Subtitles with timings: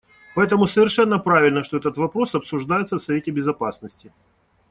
[0.33, 4.11] Поэтому совершенно правильно, что этот вопрос обсуждается в Совете Безопасности.